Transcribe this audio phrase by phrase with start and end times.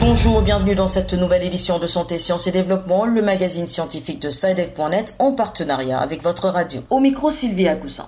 [0.00, 4.30] Bonjour, bienvenue dans cette nouvelle édition de Santé, Sciences et Développement, le magazine scientifique de
[4.30, 6.80] SciDev.net en partenariat avec votre radio.
[6.88, 8.06] Au micro, Sylvie Agoussin.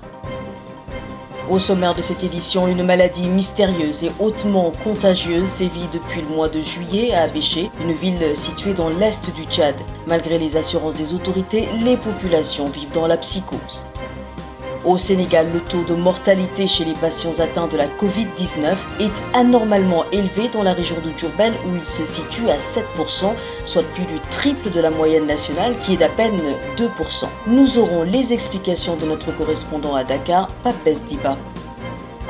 [1.50, 6.48] Au sommaire de cette édition, une maladie mystérieuse et hautement contagieuse sévit depuis le mois
[6.48, 9.74] de juillet à Abéché, une ville située dans l'est du Tchad.
[10.06, 13.84] Malgré les assurances des autorités, les populations vivent dans la psychose.
[14.86, 20.04] Au Sénégal, le taux de mortalité chez les patients atteints de la Covid-19 est anormalement
[20.10, 23.34] élevé dans la région de Djurbel où il se situe à 7%,
[23.66, 26.40] soit plus du triple de la moyenne nationale qui est d'à peine
[26.78, 27.26] 2%.
[27.46, 31.36] Nous aurons les explications de notre correspondant à Dakar, Pape Diba.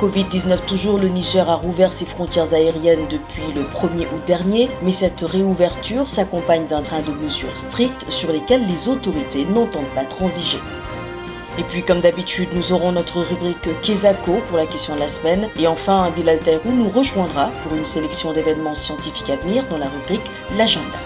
[0.01, 4.91] Covid-19 toujours, le Niger a rouvert ses frontières aériennes depuis le 1er août dernier, mais
[4.91, 10.57] cette réouverture s'accompagne d'un train de mesures strictes sur lesquelles les autorités n'entendent pas transiger.
[11.59, 15.49] Et puis, comme d'habitude, nous aurons notre rubrique Kezako pour la question de la semaine.
[15.59, 19.89] Et enfin, Bilal Taïrou nous rejoindra pour une sélection d'événements scientifiques à venir dans la
[19.89, 20.21] rubrique
[20.57, 20.97] L'agenda.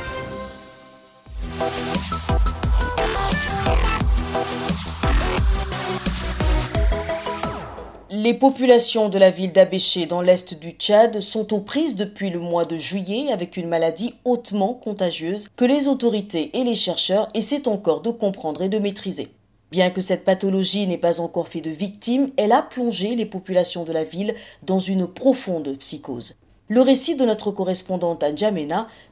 [8.12, 12.40] Les populations de la ville d'Abéché dans l'est du Tchad sont aux prises depuis le
[12.40, 17.68] mois de juillet avec une maladie hautement contagieuse que les autorités et les chercheurs essaient
[17.68, 19.30] encore de comprendre et de maîtriser.
[19.72, 23.84] Bien que cette pathologie n'ait pas encore fait de victimes, elle a plongé les populations
[23.84, 26.36] de la ville dans une profonde psychose.
[26.68, 28.32] Le récit de notre correspondante à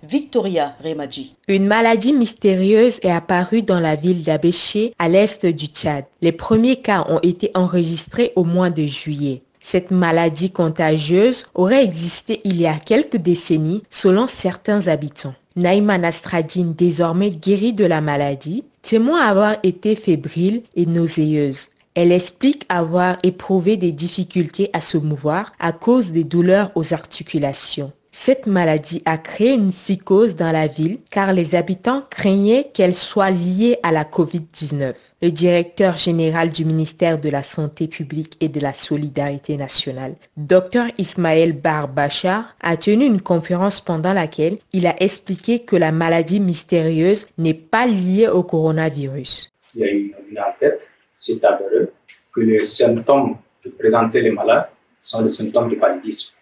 [0.01, 1.35] Victoria Remadji.
[1.47, 6.05] Une maladie mystérieuse est apparue dans la ville d'Abéché, à l'est du Tchad.
[6.21, 9.43] Les premiers cas ont été enregistrés au mois de juillet.
[9.65, 15.35] Cette maladie contagieuse aurait existé il y a quelques décennies selon certains habitants.
[15.55, 21.69] Naïma Nastradine, désormais guérie de la maladie, témoin avoir été fébrile et nauséeuse.
[21.95, 27.93] Elle explique avoir éprouvé des difficultés à se mouvoir à cause des douleurs aux articulations.
[28.15, 33.31] Cette maladie a créé une psychose dans la ville car les habitants craignaient qu'elle soit
[33.31, 34.93] liée à la COVID-19.
[35.23, 40.85] Le directeur général du ministère de la Santé publique et de la Solidarité nationale, Dr
[40.99, 47.25] Ismaël Barbachar, a tenu une conférence pendant laquelle il a expliqué que la maladie mystérieuse
[47.39, 49.51] n'est pas liée au coronavirus.
[49.73, 50.81] Il y a eu une enquête,
[51.15, 54.67] c'est que les symptômes que présentaient les malades
[55.01, 56.35] sont les symptômes du paludisme.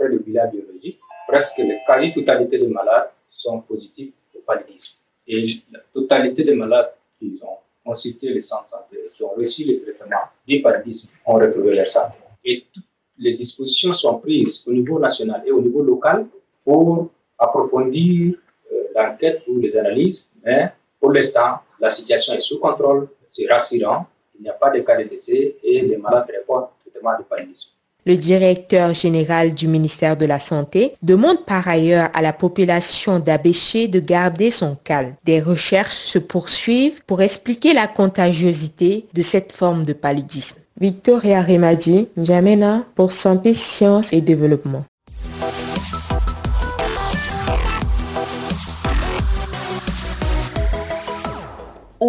[0.00, 4.98] Après le bilan biologique, presque la quasi-totalité des malades sont positifs au paludisme.
[5.26, 9.78] Et la totalité des malades qui ont consulté les centres santé, qui ont reçu les
[9.82, 12.16] traitements du paludisme, ont retrouvé leur santé.
[12.42, 12.84] Et toutes
[13.18, 16.26] les dispositions sont prises au niveau national et au niveau local
[16.64, 18.36] pour approfondir
[18.72, 20.30] euh, l'enquête ou les analyses.
[20.42, 24.06] Mais pour l'instant, la situation est sous contrôle, c'est rassurant,
[24.38, 27.24] il n'y a pas de cas de décès et les malades répondent au traitement du
[27.24, 27.74] paludisme.
[28.06, 33.88] Le directeur général du ministère de la Santé demande par ailleurs à la population d'Abéché
[33.88, 35.14] de garder son calme.
[35.24, 40.60] Des recherches se poursuivent pour expliquer la contagiosité de cette forme de paludisme.
[40.80, 44.84] Victoria Remadi, Jamena pour Santé, Sciences et Développement.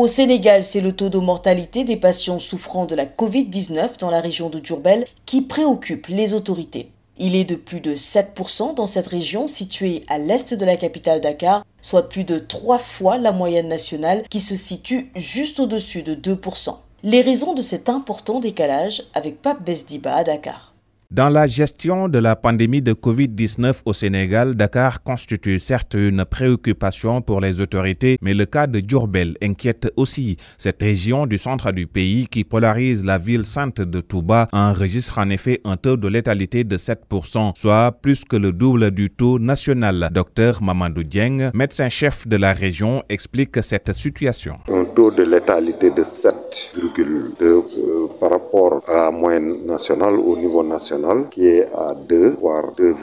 [0.01, 4.19] Au Sénégal, c'est le taux de mortalité des patients souffrant de la Covid-19 dans la
[4.19, 6.89] région de Djurbel qui préoccupe les autorités.
[7.19, 11.21] Il est de plus de 7% dans cette région située à l'est de la capitale
[11.21, 16.15] Dakar, soit plus de trois fois la moyenne nationale qui se situe juste au-dessus de
[16.15, 16.77] 2%.
[17.03, 20.70] Les raisons de cet important décalage avec Pape Besdiba à Dakar.
[21.13, 27.21] Dans la gestion de la pandémie de Covid-19 au Sénégal, Dakar constitue certes une préoccupation
[27.21, 30.37] pour les autorités, mais le cas de Djurbel inquiète aussi.
[30.57, 35.29] Cette région du centre du pays qui polarise la ville sainte de Touba enregistre en
[35.31, 40.07] effet un taux de létalité de 7%, soit plus que le double du taux national.
[40.13, 44.53] Docteur Mamadou Dieng, médecin-chef de la région, explique cette situation.
[44.71, 50.63] Un taux de létalité de 7,2 euh, par rapport à la moyenne nationale au niveau
[50.63, 52.95] national qui est à 2, voire 2,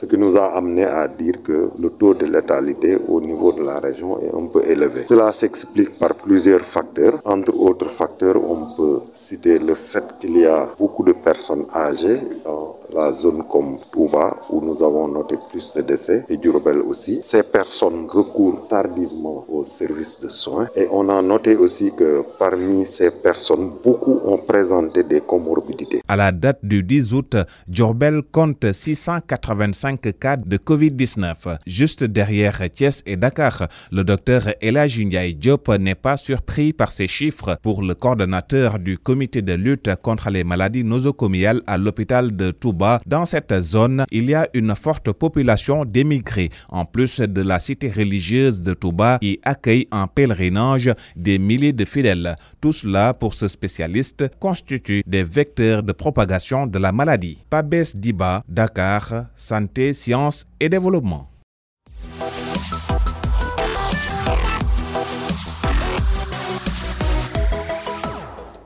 [0.00, 3.62] ce qui nous a amené à dire que le taux de létalité au niveau de
[3.62, 5.04] la région est un peu élevé.
[5.08, 7.20] Cela s'explique par plusieurs facteurs.
[7.24, 12.20] Entre autres facteurs, on peut citer le fait qu'il y a beaucoup de personnes âgées
[12.44, 17.18] dans la zone comme Touba, où nous avons noté plus de décès, et Durbel aussi.
[17.22, 22.86] Ces personnes recourent tardivement aux services de soins et on a noté aussi que parmi
[22.86, 26.00] ces personnes, beaucoup ont présenté des comorbidités.
[26.08, 27.36] À la date du 10 août,
[27.68, 31.58] Djurbel compte 685 cas de COVID-19.
[31.66, 37.56] Juste derrière Thiès et Dakar, le docteur Elage Diop n'est pas surpris par ces chiffres
[37.62, 42.77] pour le coordonnateur du comité de lutte contre les maladies nosocomiales à l'hôpital de Touba.
[43.06, 47.90] Dans cette zone, il y a une forte population d'émigrés, en plus de la cité
[47.90, 52.36] religieuse de Touba qui accueille en pèlerinage des milliers de fidèles.
[52.60, 57.38] Tout cela, pour ce spécialiste, constitue des vecteurs de propagation de la maladie.
[57.50, 61.28] Pabès Diba, Dakar, Santé, Sciences et Développement.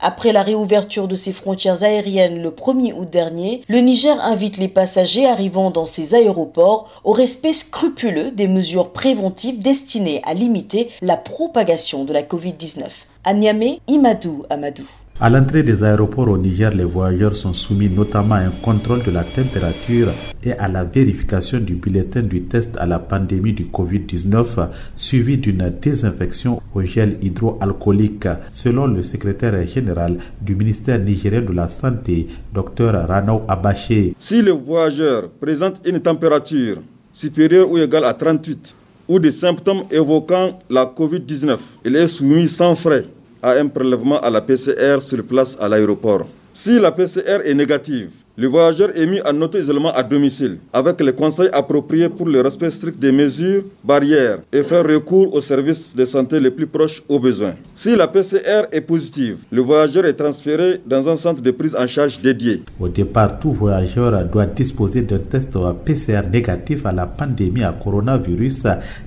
[0.05, 4.67] Après la réouverture de ses frontières aériennes le 1er août dernier, le Niger invite les
[4.67, 11.15] passagers arrivant dans ses aéroports au respect scrupuleux des mesures préventives destinées à limiter la
[11.15, 12.83] propagation de la Covid-19.
[13.23, 14.83] À Niamey, Imadou Amadou.
[15.19, 19.11] À l'entrée des aéroports au Niger, les voyageurs sont soumis notamment à un contrôle de
[19.11, 20.11] la température
[20.43, 25.71] et à la vérification du bulletin du test à la pandémie du Covid-19, suivi d'une
[25.79, 33.05] désinfection au gel hydroalcoolique, selon le secrétaire général du ministère nigérien de la Santé, Dr
[33.07, 34.15] Ranau Abaché.
[34.17, 36.77] Si le voyageur présente une température
[37.11, 38.75] supérieure ou égale à 38
[39.07, 43.05] ou des symptômes évoquant la Covid-19, il est soumis sans frais
[43.43, 46.25] à un prélèvement à la PCR sur place à l'aéroport.
[46.53, 51.13] Si la PCR est négative, le voyageur est mis en auto-isolement à domicile avec les
[51.13, 56.03] conseils appropriés pour le respect strict des mesures barrières et faire recours aux services de
[56.03, 57.53] santé les plus proches aux besoins.
[57.75, 61.85] Si la PCR est positive, le voyageur est transféré dans un centre de prise en
[61.85, 62.63] charge dédié.
[62.79, 68.63] Au départ, tout voyageur doit disposer d'un test PCR négatif à la pandémie à coronavirus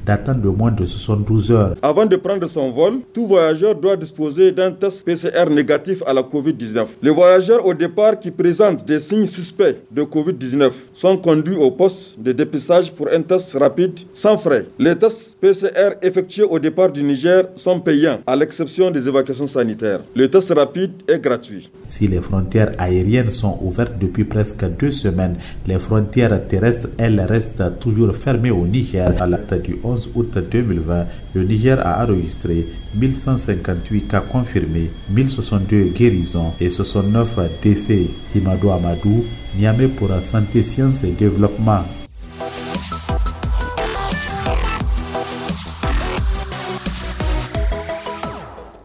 [0.06, 1.74] datant de moins de 72 heures.
[1.82, 6.22] Avant de prendre son vol, tout voyageur doit disposer d'un test PCR négatif à la
[6.22, 6.86] COVID-19.
[7.02, 12.18] Les voyageurs au départ qui présentent des signes suspects de Covid-19 sont conduits au poste
[12.20, 14.66] de dépistage pour un test rapide sans frais.
[14.78, 20.00] Les tests PCR effectués au départ du Niger sont payants, à l'exception des évacuations sanitaires.
[20.14, 21.70] Le test rapide est gratuit.
[21.88, 25.36] Si les frontières aériennes sont ouvertes depuis presque deux semaines,
[25.66, 29.12] les frontières terrestres, elles, restent toujours fermées au Niger.
[29.20, 32.66] À la date du 11 août 2020, le Niger a enregistré
[32.96, 38.06] 1158 cas confirmés, 1062 guérisons et 69 décès.
[38.34, 39.24] Imado Amadou,
[39.58, 41.82] Niamey pour la santé, sciences et développement.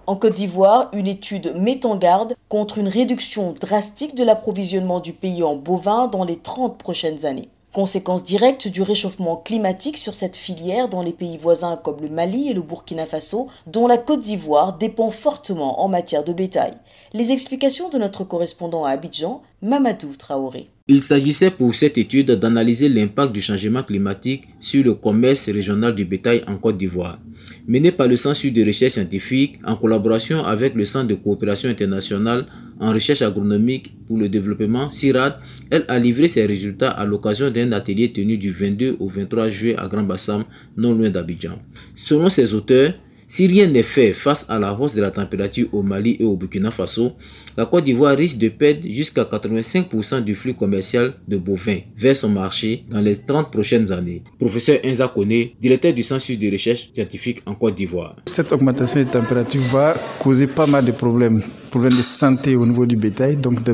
[0.08, 5.14] En Côte d'Ivoire, une étude met en garde contre une réduction drastique de l'approvisionnement du
[5.14, 7.48] pays en bovins dans les 30 prochaines années.
[7.74, 12.50] Conséquence directe du réchauffement climatique sur cette filière dans les pays voisins comme le Mali
[12.50, 16.74] et le Burkina Faso, dont la Côte d'Ivoire dépend fortement en matière de bétail.
[17.14, 20.68] Les explications de notre correspondant à Abidjan, Mamadou Traoré.
[20.90, 26.04] Il s'agissait pour cette étude d'analyser l'impact du changement climatique sur le commerce régional du
[26.04, 27.20] bétail en Côte d'Ivoire.
[27.68, 32.46] Menée par le Centre de recherche scientifique en collaboration avec le Centre de coopération internationale
[32.80, 35.36] en recherche agronomique pour le développement, CIRAD,
[35.70, 39.76] elle a livré ses résultats à l'occasion d'un atelier tenu du 22 au 23 juillet
[39.78, 40.44] à Grand Bassam,
[40.76, 41.60] non loin d'Abidjan.
[41.96, 42.94] Selon ses auteurs,
[43.32, 46.36] si rien n'est fait face à la hausse de la température au Mali et au
[46.36, 47.14] Burkina Faso,
[47.56, 52.28] la Côte d'Ivoire risque de perdre jusqu'à 85% du flux commercial de bovins vers son
[52.28, 54.22] marché dans les 30 prochaines années.
[54.38, 58.18] Professeur Enza Kone, directeur du Centre de recherche scientifique en Côte d'Ivoire.
[58.26, 62.86] Cette augmentation de température va causer pas mal de problèmes, problèmes de santé au niveau
[62.86, 63.72] du bétail, donc de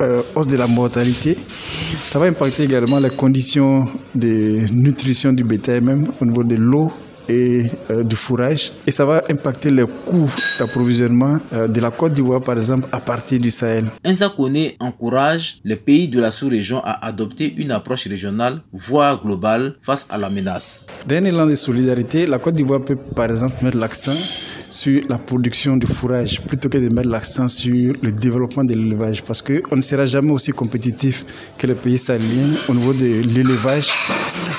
[0.00, 1.36] euh, hausse de la mortalité.
[2.06, 6.92] Ça va impacter également les conditions de nutrition du bétail, même au niveau de l'eau
[7.28, 8.72] et euh, du fourrage.
[8.86, 13.00] Et ça va impacter les coûts d'approvisionnement euh, de la Côte d'Ivoire, par exemple, à
[13.00, 13.86] partir du Sahel.
[14.04, 19.74] Enza Kone encourage les pays de la sous-région à adopter une approche régionale, voire globale,
[19.82, 20.86] face à la menace.
[21.06, 24.12] Dans un élan de solidarité, la Côte d'Ivoire peut, par exemple, mettre l'accent
[24.72, 29.22] sur la production de fourrage plutôt que de mettre l'accent sur le développement de l'élevage
[29.22, 31.24] parce qu'on ne sera jamais aussi compétitif
[31.58, 33.90] que les pays sahéliens au niveau de l'élevage.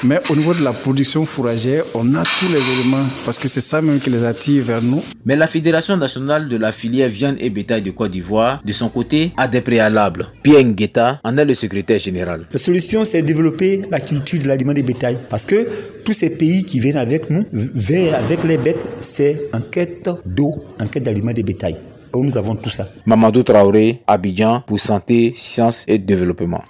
[0.03, 3.61] Mais au niveau de la production fourragère, on a tous les éléments parce que c'est
[3.61, 5.03] ça même qui les attire vers nous.
[5.25, 8.89] Mais la Fédération nationale de la filière viande et bétail de Côte d'Ivoire, de son
[8.89, 10.27] côté, a des préalables.
[10.41, 12.45] Pierre Ngueta en est le secrétaire général.
[12.51, 15.67] La solution, c'est de développer la culture de l'aliment des bétail parce que
[16.05, 20.63] tous ces pays qui viennent avec nous, viennent avec les bêtes, c'est en quête d'eau,
[20.79, 21.75] en quête d'aliments des bétail.
[22.15, 22.85] Nous avons tout ça.
[23.07, 26.61] Mamadou Traoré, Abidjan, pour santé, sciences et développement.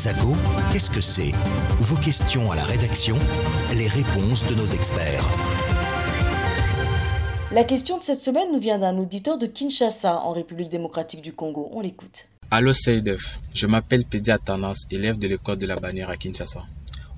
[0.00, 0.34] Kesako,
[0.72, 1.32] qu'est-ce que c'est?
[1.78, 3.18] Vos questions à la rédaction,
[3.74, 5.26] les réponses de nos experts.
[7.52, 11.34] La question de cette semaine nous vient d'un auditeur de Kinshasa, en République démocratique du
[11.34, 11.68] Congo.
[11.74, 12.24] On l'écoute.
[12.50, 14.38] Allô Seydef, je m'appelle Pédia
[14.90, 16.62] élève de l'école de la bannière à Kinshasa.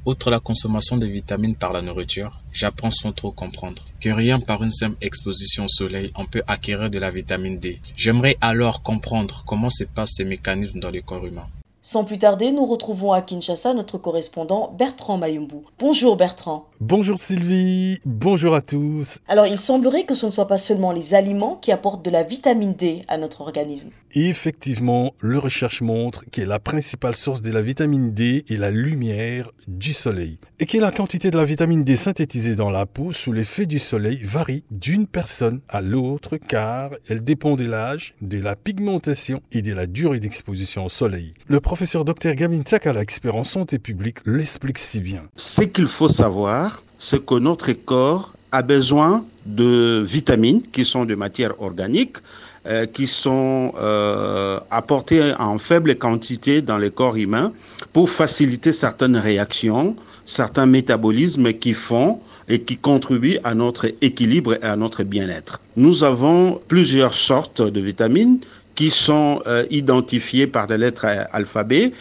[0.05, 4.61] Outre la consommation de vitamines par la nourriture, j'apprends sans trop comprendre que rien par
[4.65, 7.81] une simple exposition au soleil on peut acquérir de la vitamine D.
[7.97, 11.47] J'aimerais alors comprendre comment se passent ces mécanismes dans le corps humain.
[11.85, 15.65] Sans plus tarder, nous retrouvons à Kinshasa notre correspondant Bertrand Mayumbu.
[15.81, 16.69] Bonjour Bertrand.
[16.79, 19.19] Bonjour Sylvie, bonjour à tous.
[19.27, 22.23] Alors il semblerait que ce ne soit pas seulement les aliments qui apportent de la
[22.23, 23.91] vitamine D à notre organisme.
[24.15, 29.51] Effectivement, le recherche montre que la principale source de la vitamine D est la lumière
[29.67, 33.33] du soleil et que la quantité de la vitamine D synthétisée dans la peau sous
[33.33, 38.55] l'effet du soleil varie d'une personne à l'autre car elle dépend de l'âge, de la
[38.55, 41.33] pigmentation et de la durée d'exposition au soleil.
[41.47, 45.23] Le professeur Dr Gamin Tsakala, expert en santé publique, l'explique si bien.
[45.37, 51.15] Ce qu'il faut savoir, c'est que notre corps a besoin de vitamines qui sont de
[51.15, 52.19] matière organique
[52.67, 57.55] euh, qui sont euh, apportés en faible quantité dans le corps humain
[57.95, 64.63] pour faciliter certaines réactions, certains métabolismes qui font et qui contribuent à notre équilibre et
[64.63, 65.59] à notre bien-être.
[65.77, 68.41] Nous avons plusieurs sortes de vitamines
[68.75, 71.93] qui sont euh, identifiées par des lettres alphabet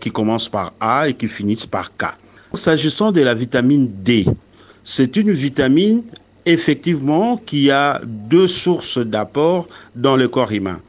[0.00, 2.06] qui commencent par A et qui finissent par K.
[2.54, 4.26] S'agissant de la vitamine D,
[4.84, 6.02] c'est une vitamine
[6.46, 10.80] effectivement qu'il y a deux sources d'apport dans le corps humain.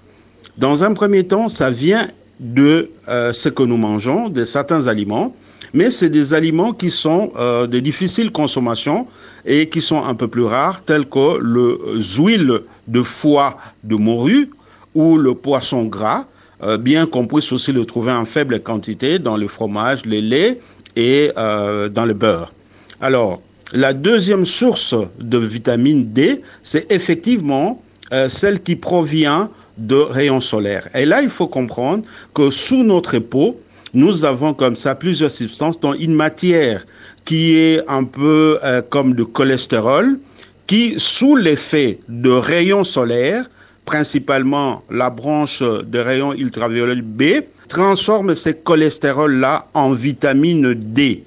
[0.58, 2.08] Dans un premier temps, ça vient
[2.40, 5.36] de euh, ce que nous mangeons, de certains aliments,
[5.74, 9.08] mais c'est des aliments qui sont euh, de difficile consommation
[9.46, 11.80] et qui sont un peu plus rares, tels que le
[12.18, 14.50] huile de foie de morue
[14.96, 16.26] ou le poisson gras,
[16.62, 20.60] euh, bien qu'on puisse aussi le trouver en faible quantité dans le fromage, le lait
[20.96, 22.54] et dans le beurre.
[23.02, 23.42] Alors,
[23.74, 27.82] la deuxième source de vitamine D, c'est effectivement
[28.14, 30.88] euh, celle qui provient de rayons solaires.
[30.94, 32.04] Et là, il faut comprendre
[32.36, 33.60] que sous notre peau,
[33.96, 36.86] nous avons comme ça plusieurs substances, dont une matière
[37.26, 40.20] qui est un peu euh, comme du cholestérol,
[40.68, 43.50] qui, sous l'effet de rayons solaires,
[43.86, 47.24] principalement la branche de rayons ultraviolets B,
[47.68, 51.24] transforme ces cholestérols-là en vitamine D.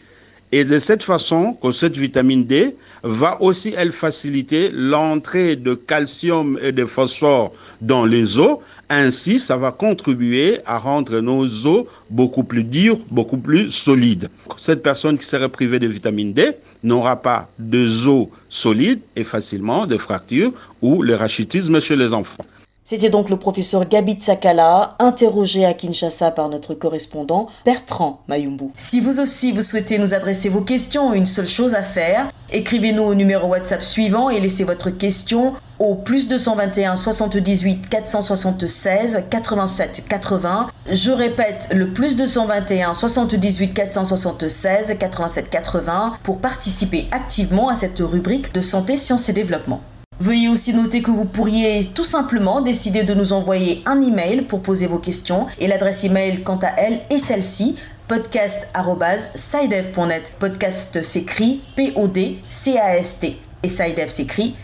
[0.52, 6.58] Et de cette façon, que cette vitamine D va aussi, elle, faciliter l'entrée de calcium
[6.62, 8.58] et de phosphore dans les os.
[8.88, 14.28] Ainsi, ça va contribuer à rendre nos os beaucoup plus durs, beaucoup plus solides.
[14.56, 16.52] Cette personne qui serait privée de vitamine D
[16.84, 22.44] n'aura pas de os solides et facilement de fractures ou le rachitisme chez les enfants.
[22.88, 28.66] C'était donc le professeur Gabi Tsakala, interrogé à Kinshasa par notre correspondant Bertrand Mayumbu.
[28.76, 33.02] Si vous aussi vous souhaitez nous adresser vos questions, une seule chose à faire, écrivez-nous
[33.02, 40.68] au numéro WhatsApp suivant et laissez votre question au plus 221 78 476 87 80.
[40.88, 48.54] Je répète le plus 221 78 476 87 80 pour participer activement à cette rubrique
[48.54, 49.80] de santé, sciences et développement.
[50.18, 54.62] Veuillez aussi noter que vous pourriez tout simplement décider de nous envoyer un email pour
[54.62, 57.76] poser vos questions et l'adresse email quant à elle est celle-ci
[58.08, 60.36] podcast@sidev.net.
[60.38, 64.54] Podcast s'écrit P O D C A S T et Sidev s'écrit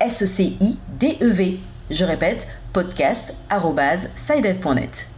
[0.00, 1.60] S C I D E V.
[1.90, 5.08] Je répète podcast@sidev.net.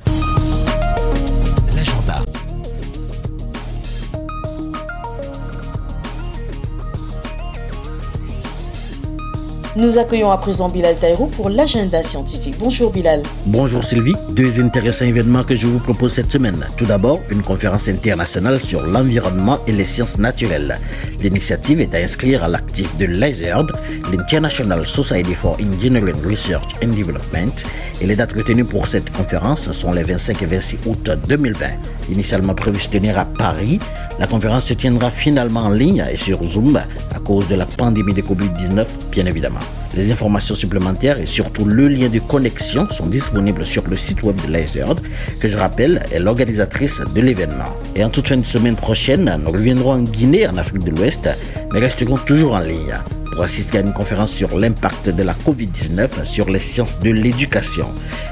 [9.76, 12.54] Nous accueillons à présent Bilal Taïrou pour l'agenda scientifique.
[12.60, 13.22] Bonjour Bilal.
[13.44, 14.14] Bonjour Sylvie.
[14.30, 16.64] Deux intéressants événements que je vous propose cette semaine.
[16.76, 20.78] Tout d'abord, une conférence internationale sur l'environnement et les sciences naturelles.
[21.20, 23.72] L'initiative est à inscrire à l'actif de l'ISERD,
[24.12, 27.64] l'International Society for Engineering Research and Development,
[28.00, 31.66] et les dates retenues pour cette conférence sont les 25 et 26 août 2020.
[32.10, 33.80] Initialement prévu se tenir à Paris,
[34.18, 38.14] la conférence se tiendra finalement en ligne et sur Zoom à cause de la pandémie
[38.14, 39.60] de Covid-19, bien évidemment.
[39.96, 44.36] Les informations supplémentaires et surtout le lien de connexion sont disponibles sur le site web
[44.46, 45.00] de l'ASERD,
[45.40, 47.76] que je rappelle est l'organisatrice de l'événement.
[47.96, 51.28] Et en toute fin de semaine prochaine, nous reviendrons en Guinée, en Afrique de l'Ouest,
[51.72, 52.94] mais resterons toujours en ligne
[53.34, 57.86] pour assister à une conférence sur l'impact de la COVID-19 sur les sciences de l'éducation.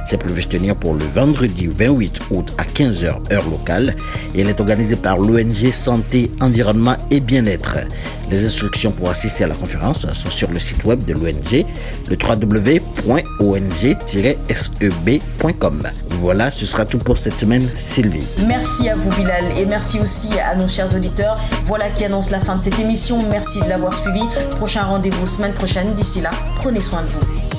[0.07, 3.97] C'est prévu tenir pour le vendredi 28 août à 15h heure locale
[4.35, 7.79] et elle est organisée par l'ONG Santé, Environnement et Bien-être.
[8.33, 11.67] Les instructions pour assister à la conférence sont sur le site web de l'ONG,
[12.09, 13.03] le www.ong-seb.com.
[16.09, 18.25] Voilà, ce sera tout pour cette semaine, Sylvie.
[18.47, 21.39] Merci à vous, Bilal, et merci aussi à nos chers auditeurs.
[21.65, 23.23] Voilà qui annonce la fin de cette émission.
[23.29, 24.23] Merci de l'avoir suivi.
[24.53, 25.93] Prochain rendez-vous semaine prochaine.
[25.95, 27.21] D'ici là, prenez soin de vous.